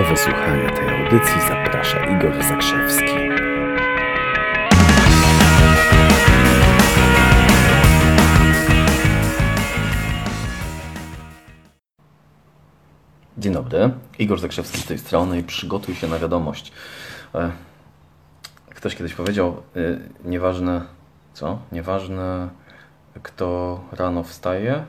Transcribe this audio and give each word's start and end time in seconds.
Do 0.00 0.06
wysłuchania 0.06 0.70
tej 0.70 0.88
audycji 0.88 1.40
zaprasza 1.48 2.06
Igor 2.06 2.44
Zakrzewski. 2.44 3.04
Dzień 13.38 13.52
dobry, 13.52 13.90
Igor 14.18 14.40
Zakrzewski 14.40 14.78
z 14.78 14.84
tej 14.84 14.98
strony 14.98 15.38
i 15.38 15.42
przygotuj 15.42 15.94
się 15.94 16.08
na 16.08 16.18
wiadomość. 16.18 16.72
E, 17.34 17.50
Ktoś 18.74 18.96
kiedyś 18.96 19.14
powiedział, 19.14 19.62
y, 19.76 20.00
nieważne 20.24 20.82
co, 21.32 21.58
nieważne 21.72 22.48
kto 23.22 23.80
rano 23.92 24.22
wstaje, 24.22 24.84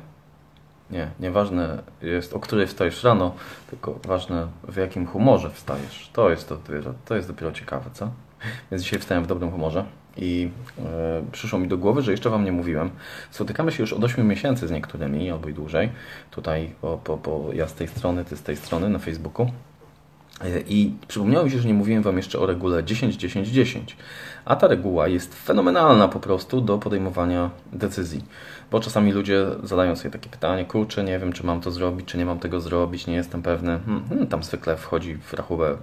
nie, 0.92 1.12
nieważne 1.20 1.84
jest 2.02 2.34
o 2.34 2.40
której 2.40 2.68
wstajesz 2.68 3.04
rano, 3.04 3.36
tylko 3.70 4.00
ważne 4.08 4.48
w 4.64 4.76
jakim 4.76 5.08
humorze 5.08 5.50
wstajesz. 5.50 6.10
To 6.14 6.30
jest, 6.30 6.50
to, 6.50 6.58
to 7.06 7.16
jest 7.16 7.28
dopiero 7.28 7.52
ciekawe, 7.52 7.90
co? 7.94 8.12
Więc 8.72 8.84
dzisiaj 8.84 9.00
wstałem 9.00 9.24
w 9.24 9.28
dobrym 9.28 9.52
humorze 9.52 9.86
i 10.18 10.50
e, 10.80 11.24
przyszło 11.32 11.60
mi 11.60 11.68
do 11.68 11.78
głowy, 11.78 12.02
że 12.02 12.12
jeszcze 12.12 12.30
Wam 12.30 12.46
nie 12.46 12.52
mówiłem. 12.52 12.90
Spotykamy 13.32 13.72
się 13.72 13.84
już 13.84 13.94
od 13.94 14.04
8 14.04 14.28
miesięcy 14.28 14.68
z 14.68 14.72
niektórymi, 14.72 15.32
albo 15.32 15.50
i 15.50 15.54
dłużej. 15.54 15.90
Tutaj 16.32 16.74
po, 16.82 16.98
po, 16.98 17.18
po, 17.18 17.50
ja 17.54 17.68
z 17.68 17.74
tej 17.74 17.88
strony, 17.88 18.26
Ty 18.26 18.38
z 18.38 18.44
tej 18.44 18.58
strony 18.58 18.90
na 18.90 19.00
Facebooku. 19.00 19.52
E, 20.44 20.60
I 20.68 20.94
przypomniało 21.08 21.46
mi 21.46 21.52
się, 21.52 21.60
że 21.60 21.68
nie 21.68 21.74
mówiłem 21.74 22.04
Wam 22.04 22.18
jeszcze 22.18 22.40
o 22.40 22.46
regule 22.46 22.84
10-10-10. 22.84 23.80
A 24.46 24.56
ta 24.56 24.68
reguła 24.68 25.08
jest 25.08 25.36
fenomenalna 25.36 26.08
po 26.08 26.20
prostu 26.20 26.62
do 26.62 26.78
podejmowania 26.78 27.50
decyzji. 27.74 28.24
Bo 28.72 28.80
czasami 28.80 29.12
ludzie 29.12 29.46
zadają 29.64 29.96
sobie 29.96 30.10
takie 30.10 30.30
pytanie, 30.30 30.66
kurczę, 30.66 31.04
nie 31.04 31.20
wiem, 31.20 31.34
czy 31.34 31.46
mam 31.46 31.62
to 31.62 31.72
zrobić, 31.72 32.08
czy 32.08 32.18
nie 32.18 32.26
mam 32.26 32.40
tego 32.40 32.62
zrobić, 32.62 33.08
nie 33.08 33.16
jestem 33.16 33.42
pewny. 33.42 33.80
Hmm, 33.86 34.10
hmm, 34.10 34.28
tam 34.28 34.44
zwykle 34.44 34.78
wchodzi 34.78 35.16
w 35.16 35.34
rachubę 35.34 35.70
e, 35.70 35.78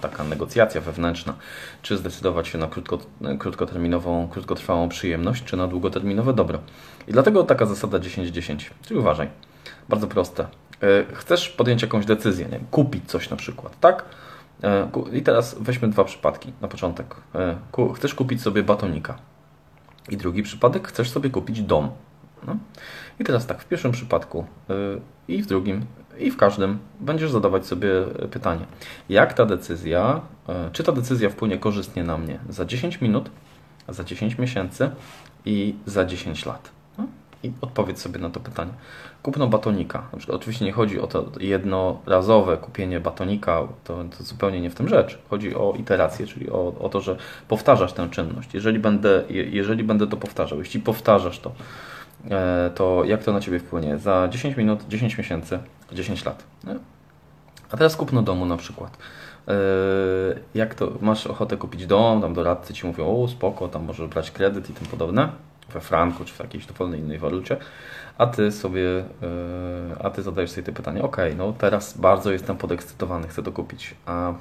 taka 0.00 0.24
negocjacja 0.24 0.80
wewnętrzna, 0.80 1.34
czy 1.82 1.96
zdecydować 1.96 2.48
się 2.48 2.58
na 2.58 2.66
krótko, 2.66 2.98
krótkoterminową, 3.38 4.28
krótkotrwałą 4.28 4.88
przyjemność, 4.88 5.44
czy 5.44 5.56
na 5.56 5.66
długoterminowe 5.66 6.32
dobro. 6.32 6.58
I 7.08 7.12
dlatego 7.12 7.44
taka 7.44 7.66
zasada 7.66 7.98
10-10. 7.98 8.70
Czyli 8.82 9.00
uważaj, 9.00 9.28
bardzo 9.88 10.06
proste. 10.06 10.46
E, 10.82 11.14
chcesz 11.14 11.48
podjąć 11.48 11.82
jakąś 11.82 12.06
decyzję, 12.06 12.46
nie? 12.52 12.60
kupić 12.70 13.10
coś 13.10 13.30
na 13.30 13.36
przykład, 13.36 13.80
tak? 13.80 14.04
E, 14.62 14.88
I 15.12 15.22
teraz 15.22 15.56
weźmy 15.60 15.88
dwa 15.88 16.04
przypadki 16.04 16.52
na 16.60 16.68
początek. 16.68 17.16
Chcesz 17.96 18.14
kupić 18.14 18.42
sobie 18.42 18.62
batonika. 18.62 19.18
I 20.08 20.16
drugi 20.16 20.42
przypadek, 20.42 20.88
chcesz 20.88 21.10
sobie 21.10 21.30
kupić 21.30 21.62
dom. 21.62 21.90
No. 22.46 22.56
I 23.20 23.24
teraz 23.24 23.46
tak, 23.46 23.62
w 23.62 23.68
pierwszym 23.68 23.92
przypadku 23.92 24.46
i 25.28 25.42
w 25.42 25.46
drugim, 25.46 25.86
i 26.18 26.30
w 26.30 26.36
każdym 26.36 26.78
będziesz 27.00 27.30
zadawać 27.30 27.66
sobie 27.66 27.88
pytanie, 28.30 28.64
jak 29.08 29.32
ta 29.32 29.46
decyzja, 29.46 30.20
czy 30.72 30.84
ta 30.84 30.92
decyzja 30.92 31.30
wpłynie 31.30 31.58
korzystnie 31.58 32.04
na 32.04 32.18
mnie 32.18 32.38
za 32.48 32.64
10 32.64 33.00
minut, 33.00 33.30
za 33.88 34.04
10 34.04 34.38
miesięcy 34.38 34.90
i 35.44 35.74
za 35.86 36.04
10 36.04 36.46
lat. 36.46 36.70
I 37.42 37.52
odpowiedz 37.60 38.02
sobie 38.02 38.20
na 38.20 38.30
to 38.30 38.40
pytanie. 38.40 38.72
Kupno 39.22 39.46
batonika. 39.46 40.06
Oczywiście 40.28 40.64
nie 40.64 40.72
chodzi 40.72 41.00
o 41.00 41.06
to 41.06 41.24
jednorazowe 41.40 42.56
kupienie 42.56 43.00
batonika, 43.00 43.68
to, 43.84 44.04
to 44.18 44.24
zupełnie 44.24 44.60
nie 44.60 44.70
w 44.70 44.74
tym 44.74 44.88
rzecz. 44.88 45.18
Chodzi 45.30 45.54
o 45.54 45.74
iterację, 45.78 46.26
czyli 46.26 46.50
o, 46.50 46.74
o 46.80 46.88
to, 46.88 47.00
że 47.00 47.16
powtarzasz 47.48 47.92
tę 47.92 48.08
czynność. 48.10 48.54
Jeżeli 48.54 48.78
będę, 48.78 49.24
jeżeli 49.28 49.84
będę 49.84 50.06
to 50.06 50.16
powtarzał, 50.16 50.58
jeśli 50.58 50.80
powtarzasz 50.80 51.38
to, 51.38 51.52
E, 52.30 52.70
to 52.74 53.04
jak 53.04 53.24
to 53.24 53.32
na 53.32 53.40
Ciebie 53.40 53.58
wpłynie? 53.58 53.98
Za 53.98 54.28
10 54.28 54.56
minut, 54.56 54.84
10 54.88 55.18
miesięcy, 55.18 55.58
10 55.92 56.24
lat. 56.24 56.44
Nie? 56.64 56.74
A 57.70 57.76
teraz 57.76 57.96
kupno 57.96 58.22
domu 58.22 58.46
na 58.46 58.56
przykład. 58.56 58.98
E, 59.48 59.52
jak 60.54 60.74
to, 60.74 60.92
masz 61.00 61.26
ochotę 61.26 61.56
kupić 61.56 61.86
dom, 61.86 62.22
tam 62.22 62.34
doradcy 62.34 62.74
Ci 62.74 62.86
mówią, 62.86 63.22
o 63.22 63.28
spoko, 63.28 63.68
tam 63.68 63.84
możesz 63.84 64.08
brać 64.08 64.30
kredyt 64.30 64.70
i 64.70 64.72
tym 64.72 64.86
podobne, 64.86 65.28
we 65.74 65.80
franku 65.80 66.24
czy 66.24 66.34
w 66.34 66.38
jakiejś 66.38 66.66
dowolnej 66.66 67.00
innej 67.00 67.18
walucie, 67.18 67.56
a 68.18 68.26
Ty 68.26 68.52
sobie, 68.52 68.88
e, 68.98 70.04
a 70.04 70.10
Ty 70.10 70.22
zadajesz 70.22 70.50
sobie 70.50 70.62
te 70.62 70.72
pytanie, 70.72 71.02
ok, 71.02 71.16
no 71.36 71.52
teraz 71.52 71.98
bardzo 71.98 72.32
jestem 72.32 72.56
podekscytowany, 72.56 73.28
chcę 73.28 73.42
to 73.42 73.52
kupić, 73.52 73.94
a 74.06 74.34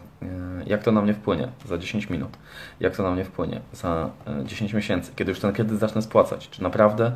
jak 0.66 0.84
to 0.84 0.92
na 0.92 1.02
mnie 1.02 1.14
wpłynie 1.14 1.48
za 1.66 1.78
10 1.78 2.10
minut? 2.10 2.38
Jak 2.80 2.96
to 2.96 3.04
na 3.04 3.12
mnie 3.12 3.26
wpłynie 3.26 3.62
za 3.74 4.10
10 4.44 4.74
miesięcy, 4.74 5.12
kiedy 5.16 5.32
już 5.32 5.40
ten 5.40 5.54
kredyt 5.54 5.80
zacznę 5.80 6.02
spłacać? 6.02 6.50
Czy 6.50 6.64
naprawdę 6.64 7.12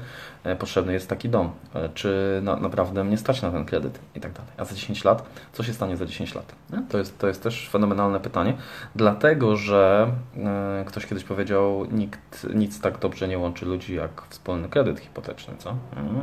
E, 0.45 0.55
potrzebny 0.55 0.93
jest 0.93 1.09
taki 1.09 1.29
dom, 1.29 1.51
e, 1.75 1.89
czy 1.89 2.39
na, 2.43 2.55
naprawdę 2.55 3.03
mnie 3.03 3.17
stać 3.17 3.41
na 3.41 3.51
ten 3.51 3.65
kredyt 3.65 3.99
i 4.15 4.19
tak 4.19 4.33
dalej. 4.33 4.51
A 4.57 4.65
za 4.65 4.75
10 4.75 5.03
lat, 5.03 5.29
co 5.53 5.63
się 5.63 5.73
stanie 5.73 5.97
za 5.97 6.05
10 6.05 6.35
lat? 6.35 6.55
To 6.89 6.97
jest, 6.97 7.19
to 7.19 7.27
jest 7.27 7.43
też 7.43 7.69
fenomenalne 7.69 8.19
pytanie, 8.19 8.53
dlatego 8.95 9.57
że 9.57 10.11
e, 10.37 10.83
ktoś 10.87 11.05
kiedyś 11.05 11.23
powiedział, 11.23 11.85
nikt 11.91 12.47
nic 12.53 12.81
tak 12.81 12.99
dobrze 12.99 13.27
nie 13.27 13.37
łączy 13.37 13.65
ludzi 13.65 13.95
jak 13.95 14.21
wspólny 14.29 14.69
kredyt 14.69 14.99
hipoteczny, 14.99 15.53
co? 15.57 15.75
Mm, 15.95 16.21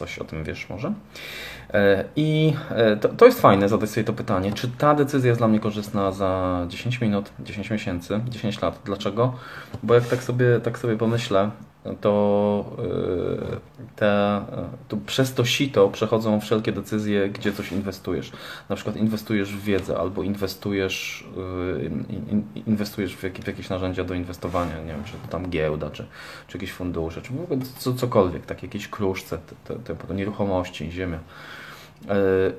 coś 0.00 0.18
o 0.18 0.24
tym 0.24 0.44
wiesz 0.44 0.68
może? 0.68 0.92
I 2.16 2.52
to, 3.00 3.08
to 3.08 3.26
jest 3.26 3.40
fajne, 3.40 3.68
zadać 3.68 3.90
sobie 3.90 4.04
to 4.04 4.12
pytanie, 4.12 4.52
czy 4.52 4.68
ta 4.68 4.94
decyzja 4.94 5.28
jest 5.28 5.40
dla 5.40 5.48
mnie 5.48 5.60
korzystna 5.60 6.12
za 6.12 6.64
10 6.68 7.00
minut, 7.00 7.32
10 7.40 7.70
miesięcy, 7.70 8.20
10 8.28 8.62
lat. 8.62 8.80
Dlaczego? 8.84 9.34
Bo 9.82 9.94
jak 9.94 10.04
tak 10.04 10.22
sobie, 10.22 10.60
tak 10.60 10.78
sobie 10.78 10.96
pomyślę, 10.96 11.50
to, 12.00 12.64
y, 12.78 13.96
te, 13.96 14.40
to 14.88 14.96
przez 15.06 15.34
to 15.34 15.44
sito 15.44 15.88
przechodzą 15.88 16.40
wszelkie 16.40 16.72
decyzje, 16.72 17.28
gdzie 17.28 17.52
coś 17.52 17.72
inwestujesz. 17.72 18.32
Na 18.68 18.76
przykład 18.76 18.96
inwestujesz 18.96 19.56
w 19.56 19.64
wiedzę 19.64 19.98
albo 19.98 20.22
inwestujesz, 20.22 21.28
y, 22.54 22.60
inwestujesz 22.66 23.16
w, 23.16 23.20
w 23.20 23.46
jakieś 23.46 23.68
narzędzia 23.68 24.04
do 24.04 24.14
inwestowania, 24.14 24.78
nie 24.78 24.92
wiem, 24.92 25.04
czy 25.04 25.12
to 25.12 25.28
tam 25.30 25.50
giełda, 25.50 25.90
czy, 25.90 26.06
czy 26.48 26.58
jakieś 26.58 26.72
fundusze, 26.72 27.22
czy 27.22 27.32
co, 27.78 27.94
cokolwiek, 27.94 28.46
tak, 28.46 28.62
jakieś 28.62 28.88
kruszce, 28.88 29.38
te, 29.64 29.74
te, 29.76 29.96
te 29.96 30.14
nieruchomości, 30.14 30.90
ziemia 30.90 31.18
y, 31.18 32.08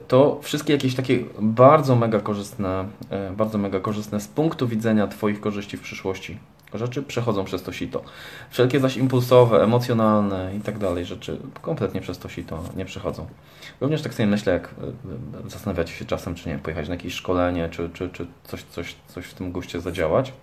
to 0.07 0.39
wszystkie 0.41 0.73
jakieś 0.73 0.95
takie 0.95 1.23
bardzo 1.41 1.95
mega 1.95 2.19
korzystne, 2.19 2.85
bardzo 3.37 3.57
mega 3.57 3.79
korzystne 3.79 4.21
z 4.21 4.27
punktu 4.27 4.67
widzenia 4.67 5.07
Twoich 5.07 5.41
korzyści 5.41 5.77
w 5.77 5.81
przyszłości 5.81 6.37
rzeczy 6.73 7.03
przechodzą 7.03 7.45
przez 7.45 7.63
to 7.63 7.71
sito. 7.71 8.03
Wszelkie 8.49 8.79
zaś 8.79 8.97
impulsowe, 8.97 9.63
emocjonalne 9.63 10.55
i 10.55 10.61
tak 10.61 10.77
dalej 10.77 11.05
rzeczy 11.05 11.37
kompletnie 11.61 12.01
przez 12.01 12.17
to 12.17 12.29
sito 12.29 12.63
nie 12.75 12.85
przechodzą. 12.85 13.27
Również 13.81 14.01
tak 14.01 14.13
sobie 14.13 14.27
myślę, 14.27 14.53
jak 14.53 14.67
e, 15.45 15.49
zastanawiacie 15.49 15.93
się 15.93 16.05
czasem, 16.05 16.35
czy 16.35 16.49
nie, 16.49 16.57
pojechać 16.57 16.87
na 16.87 16.93
jakieś 16.93 17.13
szkolenie, 17.13 17.69
czy, 17.69 17.89
czy, 17.93 18.09
czy 18.09 18.27
coś, 18.43 18.63
coś, 18.63 18.95
coś 19.07 19.25
w 19.25 19.33
tym 19.33 19.51
guście 19.51 19.81
zadziałać, 19.81 20.33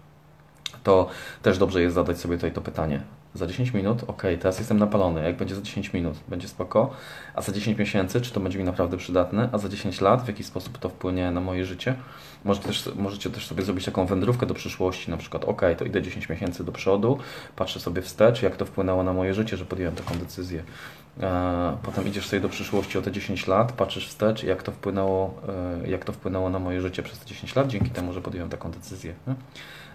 to 0.82 1.08
też 1.42 1.58
dobrze 1.58 1.82
jest 1.82 1.94
zadać 1.94 2.18
sobie 2.18 2.36
tutaj 2.36 2.52
to 2.52 2.60
pytanie. 2.60 3.02
Za 3.34 3.46
10 3.46 3.74
minut, 3.74 4.04
ok, 4.06 4.22
teraz 4.40 4.58
jestem 4.58 4.78
napalony. 4.78 5.24
Jak 5.24 5.36
będzie 5.36 5.54
za 5.54 5.62
10 5.62 5.92
minut, 5.92 6.16
będzie 6.28 6.48
spoko. 6.48 6.90
A 7.34 7.42
za 7.42 7.52
10 7.52 7.78
miesięcy, 7.78 8.20
czy 8.20 8.32
to 8.32 8.40
będzie 8.40 8.58
mi 8.58 8.64
naprawdę 8.64 8.96
przydatne? 8.96 9.48
A 9.52 9.58
za 9.58 9.68
10 9.68 10.00
lat, 10.00 10.22
w 10.22 10.28
jaki 10.28 10.44
sposób 10.44 10.78
to 10.78 10.88
wpłynie 10.88 11.30
na 11.30 11.40
moje 11.40 11.64
życie? 11.64 11.94
Może 12.44 12.60
też, 12.60 12.90
możecie 12.96 13.30
też 13.30 13.46
sobie 13.46 13.62
zrobić 13.62 13.84
taką 13.84 14.06
wędrówkę 14.06 14.46
do 14.46 14.54
przyszłości, 14.54 15.10
na 15.10 15.16
przykład, 15.16 15.44
ok, 15.44 15.62
to 15.78 15.84
idę 15.84 16.02
10 16.02 16.28
miesięcy 16.28 16.64
do 16.64 16.72
przodu, 16.72 17.18
patrzę 17.56 17.80
sobie 17.80 18.02
wstecz, 18.02 18.42
jak 18.42 18.56
to 18.56 18.64
wpłynęło 18.64 19.02
na 19.02 19.12
moje 19.12 19.34
życie, 19.34 19.56
że 19.56 19.64
podjąłem 19.64 19.94
taką 19.94 20.14
decyzję. 20.18 20.62
E, 21.20 21.76
potem 21.82 22.08
idziesz 22.08 22.26
sobie 22.26 22.40
do 22.40 22.48
przyszłości 22.48 22.98
o 22.98 23.02
te 23.02 23.12
10 23.12 23.46
lat, 23.46 23.72
patrzysz 23.72 24.08
wstecz, 24.08 24.42
jak 24.42 24.62
to 24.62 24.72
wpłynęło, 24.72 25.34
e, 25.84 25.88
jak 25.90 26.04
to 26.04 26.12
wpłynęło 26.12 26.50
na 26.50 26.58
moje 26.58 26.80
życie 26.80 27.02
przez 27.02 27.18
te 27.18 27.26
10 27.26 27.56
lat, 27.56 27.68
dzięki 27.68 27.90
temu, 27.90 28.12
że 28.12 28.20
podjąłem 28.20 28.50
taką 28.50 28.70
decyzję. 28.70 29.14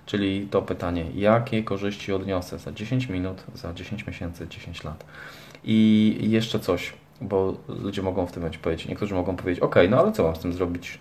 Czyli 0.06 0.48
to 0.52 0.62
pytanie, 0.62 1.06
jakie 1.16 1.64
korzyści 1.64 2.14
odniosę 2.14 2.60
za 2.60 2.72
10 2.72 3.10
minut, 3.10 3.44
za 3.56 3.74
10 3.74 4.08
miesięcy, 4.08 4.48
10 4.48 4.84
lat. 4.84 5.06
I 5.64 6.18
jeszcze 6.22 6.60
coś, 6.60 6.94
bo 7.22 7.54
ludzie 7.68 8.02
mogą 8.02 8.26
w 8.26 8.32
tym 8.32 8.42
momencie 8.42 8.60
powiedzieć, 8.60 8.88
niektórzy 8.88 9.16
mogą 9.16 9.36
powiedzieć, 9.36 9.64
ok, 9.64 9.76
no 9.90 10.00
ale 10.00 10.12
co 10.12 10.24
mam 10.24 10.36
z 10.36 10.40
tym 10.40 10.54
zrobić, 10.54 11.00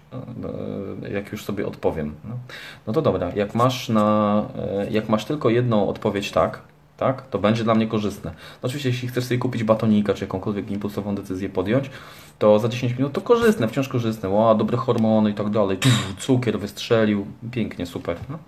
e, 1.05 1.11
jak 1.11 1.33
już 1.33 1.45
sobie 1.45 1.67
odpowiem. 1.67 2.15
No, 2.25 2.37
no 2.87 2.93
to 2.93 3.03
dobra, 3.03 3.33
jak 3.35 3.55
masz, 3.55 3.89
na, 3.89 4.49
jak 4.91 5.09
masz 5.09 5.25
tylko 5.25 5.51
jedną 5.51 5.89
odpowiedź 5.89 6.31
tak, 6.31 6.72
tak, 6.97 7.29
to 7.31 7.39
będzie 7.39 7.65
dla 7.65 7.75
mnie 7.75 7.87
korzystne. 7.87 8.31
No 8.31 8.67
oczywiście, 8.67 8.89
jeśli 8.89 9.09
chcesz 9.09 9.25
sobie 9.25 9.39
kupić 9.39 9.65
batonika, 9.65 10.15
czy 10.15 10.25
jakąkolwiek 10.25 10.71
impulsową 10.71 11.15
decyzję 11.15 11.49
podjąć, 11.49 11.91
to 12.39 12.59
za 12.59 12.69
10 12.69 12.99
minut 12.99 13.13
to 13.13 13.21
korzystne, 13.21 13.69
wciąż 13.69 13.89
korzystne. 13.89 14.29
Ła, 14.29 14.55
dobre 14.55 14.77
hormony 14.77 15.31
i 15.31 15.35
tak 15.35 15.51
dalej, 15.51 15.79
cukier 16.19 16.61
wystrzelił, 16.61 17.27
pięknie, 17.51 17.87
super. 17.87 18.17
No 18.29 18.39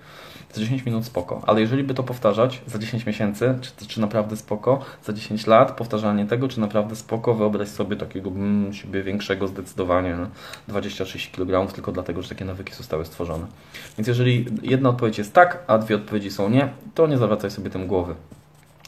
za 0.55 0.61
10 0.61 0.87
minut 0.87 1.05
spoko, 1.05 1.43
ale 1.47 1.61
jeżeli 1.61 1.85
by 1.85 1.95
to 1.95 2.03
powtarzać 2.03 2.63
za 2.67 2.79
10 2.79 3.07
miesięcy, 3.07 3.59
czy, 3.61 3.87
czy 3.87 4.01
naprawdę 4.01 4.37
spoko, 4.37 4.81
za 5.05 5.13
10 5.13 5.47
lat 5.47 5.77
powtarzanie 5.77 6.27
tego, 6.27 6.49
czy 6.49 6.61
naprawdę 6.61 6.97
spoko, 6.97 7.35
wyobraź 7.35 7.69
sobie 7.69 7.97
takiego 7.97 8.31
mm, 8.31 8.73
siebie 8.73 9.03
większego 9.03 9.49
zdecydowanie, 9.49 10.17
no, 10.17 10.27
20-30 10.75 11.31
kg, 11.31 11.73
tylko 11.75 11.93
dlatego, 11.93 12.23
że 12.23 12.29
takie 12.29 12.45
nawyki 12.45 12.75
zostały 12.75 13.05
stworzone. 13.05 13.47
Więc 13.99 14.09
jeżeli 14.09 14.47
jedna 14.63 14.89
odpowiedź 14.89 15.19
jest 15.19 15.33
tak, 15.33 15.65
a 15.67 15.79
dwie 15.79 15.97
odpowiedzi 15.97 16.31
są 16.31 16.51
nie, 16.51 16.69
to 16.95 17.07
nie 17.07 17.19
zawracaj 17.19 17.51
sobie 17.51 17.71
tym 17.71 17.87
głowy. 17.87 18.15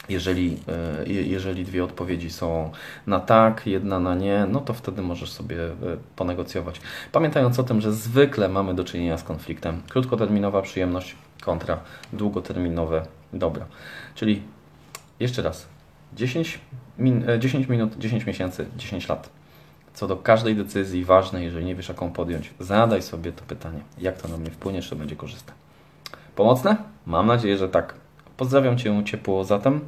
Jeżeli, 0.09 0.59
e, 0.69 1.09
je- 1.13 1.23
jeżeli 1.27 1.65
dwie 1.65 1.85
odpowiedzi 1.85 2.31
są 2.31 2.71
na 3.07 3.21
tak, 3.21 3.67
jedna 3.67 4.01
na 4.01 4.15
nie, 4.15 4.47
no 4.51 4.61
to 4.61 4.75
wtedy 4.75 5.03
możesz 5.03 5.31
sobie 5.33 5.65
e, 5.65 5.73
ponegocjować. 6.17 6.81
Pamiętając 7.13 7.59
o 7.59 7.63
tym, 7.65 7.81
że 7.81 7.93
zwykle 7.93 8.49
mamy 8.49 8.75
do 8.75 8.85
czynienia 8.85 9.19
z 9.19 9.23
konfliktem. 9.23 9.83
Krótkoterminowa 9.89 10.63
przyjemność 10.63 11.17
kontra 11.43 11.79
długoterminowe 12.13 13.07
dobra. 13.33 13.67
Czyli 14.15 14.43
jeszcze 15.21 15.43
raz, 15.43 15.67
10, 16.15 16.61
min, 16.99 17.29
e, 17.31 17.39
10 17.39 17.69
minut, 17.69 17.97
10 17.99 18.27
miesięcy, 18.27 18.67
10 18.77 19.09
lat. 19.09 19.31
Co 19.95 20.07
do 20.07 20.17
każdej 20.17 20.57
decyzji 20.57 21.05
ważnej, 21.05 21.45
jeżeli 21.45 21.65
nie 21.67 21.75
wiesz 21.75 21.89
jaką 21.89 22.13
podjąć, 22.13 22.55
zadaj 22.61 23.03
sobie 23.03 23.33
to 23.33 23.43
pytanie, 23.45 23.81
jak 23.99 24.23
to 24.23 24.29
na 24.29 24.37
mnie 24.37 24.51
wpłynie, 24.51 24.83
czy 24.83 24.91
to 24.91 24.97
będzie 24.97 25.17
korzystne. 25.17 25.53
Pomocne? 26.37 26.77
Mam 27.07 27.27
nadzieję, 27.27 27.59
że 27.59 27.69
tak. 27.69 27.95
Pozdrawiam 28.37 28.79
Cię 28.79 29.05
ciepło 29.05 29.45
zatem 29.45 29.81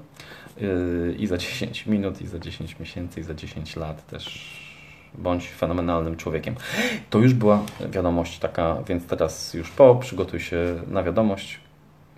yy, 0.61 1.17
i 1.19 1.27
za 1.27 1.39
10 1.39 1.87
minut, 1.87 2.21
i 2.21 2.27
za 2.27 2.39
10 2.39 2.79
miesięcy, 2.81 3.21
i 3.21 3.23
za 3.23 3.35
10 3.35 3.77
lat 3.77 4.07
też 4.07 4.59
bądź 5.15 5.49
fenomenalnym 5.49 6.17
człowiekiem. 6.17 6.55
To 7.11 7.19
już 7.19 7.35
była 7.35 7.63
wiadomość 7.91 8.39
taka, 8.39 8.83
więc 8.89 9.07
teraz 9.07 9.55
już 9.55 9.71
po, 9.71 9.95
przygotuj 9.95 10.41
się 10.41 10.83
na 10.87 11.03
wiadomość. 11.03 11.61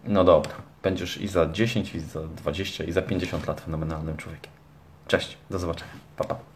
No 0.04 0.24
dobra, 0.24 0.52
będziesz 0.82 1.20
i 1.20 1.28
za 1.28 1.46
10, 1.52 1.94
i 1.94 2.00
za 2.00 2.20
20, 2.22 2.84
i 2.84 2.92
za 2.92 3.02
50 3.02 3.46
lat 3.46 3.60
fenomenalnym 3.60 4.16
człowiekiem. 4.16 4.52
Cześć, 5.06 5.36
do 5.50 5.58
zobaczenia. 5.58 5.92
Pa, 6.16 6.24
pa. 6.24 6.49